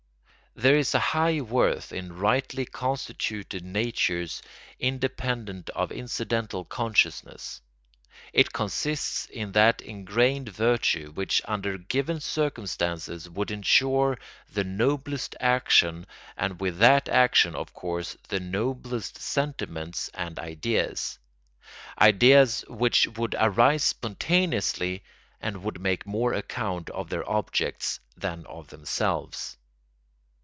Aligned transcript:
There 0.53 0.75
is 0.75 0.93
a 0.93 0.99
high 0.99 1.39
worth 1.39 1.93
in 1.93 2.17
rightly 2.17 2.65
constituted 2.65 3.63
natures 3.63 4.41
independent 4.81 5.69
of 5.69 5.93
incidental 5.93 6.65
consciousness. 6.65 7.61
It 8.33 8.51
consists 8.51 9.27
in 9.27 9.53
that 9.53 9.79
ingrained 9.79 10.49
virtue 10.49 11.13
which 11.13 11.41
under 11.45 11.77
given 11.77 12.19
circumstances 12.19 13.29
would 13.29 13.49
insure 13.49 14.19
the 14.51 14.65
noblest 14.65 15.37
action 15.39 16.05
and 16.35 16.59
with 16.59 16.79
that 16.79 17.07
action, 17.07 17.55
of 17.55 17.73
course, 17.73 18.17
the 18.27 18.41
noblest 18.41 19.21
sentiments 19.21 20.09
and 20.13 20.37
ideas; 20.37 21.17
ideas 21.97 22.65
which 22.67 23.07
would 23.07 23.37
arise 23.39 23.85
spontaneously 23.85 25.01
and 25.39 25.63
would 25.63 25.79
make 25.79 26.05
more 26.05 26.33
account 26.33 26.89
of 26.89 27.07
their 27.07 27.27
objects 27.27 28.01
than 28.17 28.45
of 28.47 28.67
themselves. 28.67 29.55